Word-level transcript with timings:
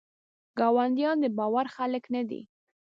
ګاونډیان 0.57 1.17
دباور 1.23 1.65
خلګ 1.75 2.03
نه 2.15 2.21
دي. 2.29 2.41